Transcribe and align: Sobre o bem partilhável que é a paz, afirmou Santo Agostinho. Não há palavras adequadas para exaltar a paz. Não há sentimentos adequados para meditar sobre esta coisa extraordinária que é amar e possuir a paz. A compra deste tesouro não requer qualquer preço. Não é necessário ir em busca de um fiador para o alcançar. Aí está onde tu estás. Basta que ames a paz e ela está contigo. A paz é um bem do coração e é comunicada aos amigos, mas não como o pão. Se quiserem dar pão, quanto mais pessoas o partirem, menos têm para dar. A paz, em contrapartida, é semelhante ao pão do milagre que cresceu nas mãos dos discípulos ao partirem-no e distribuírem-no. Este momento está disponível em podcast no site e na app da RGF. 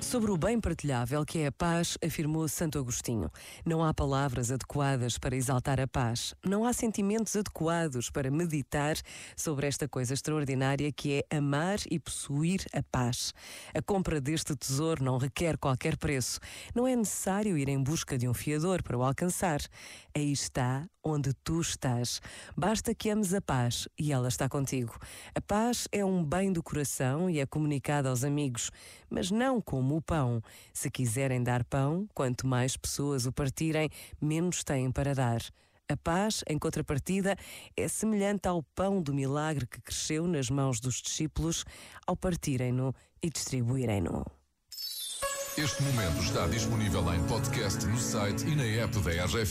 Sobre 0.00 0.30
o 0.30 0.38
bem 0.38 0.60
partilhável 0.60 1.24
que 1.26 1.40
é 1.40 1.48
a 1.48 1.52
paz, 1.52 1.98
afirmou 2.02 2.48
Santo 2.48 2.78
Agostinho. 2.78 3.30
Não 3.66 3.84
há 3.84 3.92
palavras 3.92 4.50
adequadas 4.50 5.18
para 5.18 5.36
exaltar 5.36 5.80
a 5.80 5.86
paz. 5.86 6.34
Não 6.44 6.64
há 6.64 6.72
sentimentos 6.72 7.36
adequados 7.36 8.08
para 8.08 8.30
meditar 8.30 8.96
sobre 9.36 9.66
esta 9.66 9.86
coisa 9.88 10.14
extraordinária 10.14 10.90
que 10.92 11.24
é 11.30 11.36
amar 11.36 11.78
e 11.90 11.98
possuir 11.98 12.64
a 12.72 12.82
paz. 12.82 13.34
A 13.74 13.82
compra 13.82 14.20
deste 14.20 14.56
tesouro 14.56 15.04
não 15.04 15.18
requer 15.18 15.58
qualquer 15.58 15.96
preço. 15.96 16.40
Não 16.74 16.86
é 16.86 16.96
necessário 16.96 17.58
ir 17.58 17.68
em 17.68 17.82
busca 17.82 18.16
de 18.16 18.28
um 18.28 18.32
fiador 18.32 18.82
para 18.82 18.96
o 18.96 19.02
alcançar. 19.02 19.60
Aí 20.14 20.32
está 20.32 20.86
onde 21.02 21.32
tu 21.44 21.60
estás. 21.60 22.20
Basta 22.56 22.94
que 22.94 23.10
ames 23.10 23.32
a 23.32 23.40
paz 23.40 23.88
e 23.98 24.12
ela 24.12 24.28
está 24.28 24.48
contigo. 24.48 24.98
A 25.34 25.40
paz 25.40 25.88
é 25.90 26.04
um 26.04 26.22
bem 26.22 26.52
do 26.52 26.62
coração 26.62 27.30
e 27.30 27.40
é 27.40 27.46
comunicada 27.46 28.08
aos 28.08 28.24
amigos, 28.24 28.70
mas 29.08 29.30
não 29.30 29.60
como 29.60 29.87
o 29.96 30.02
pão. 30.02 30.42
Se 30.72 30.90
quiserem 30.90 31.42
dar 31.42 31.64
pão, 31.64 32.08
quanto 32.14 32.46
mais 32.46 32.76
pessoas 32.76 33.26
o 33.26 33.32
partirem, 33.32 33.88
menos 34.20 34.62
têm 34.64 34.90
para 34.90 35.14
dar. 35.14 35.40
A 35.90 35.96
paz, 35.96 36.44
em 36.46 36.58
contrapartida, 36.58 37.34
é 37.74 37.88
semelhante 37.88 38.46
ao 38.46 38.62
pão 38.62 39.00
do 39.00 39.14
milagre 39.14 39.66
que 39.66 39.80
cresceu 39.80 40.26
nas 40.26 40.50
mãos 40.50 40.80
dos 40.80 40.96
discípulos 40.96 41.64
ao 42.06 42.14
partirem-no 42.14 42.94
e 43.22 43.30
distribuírem-no. 43.30 44.24
Este 45.56 45.82
momento 45.82 46.22
está 46.22 46.46
disponível 46.46 47.02
em 47.12 47.26
podcast 47.26 47.84
no 47.86 47.98
site 47.98 48.46
e 48.46 48.54
na 48.54 48.62
app 48.62 48.96
da 49.00 49.24
RGF. 49.24 49.46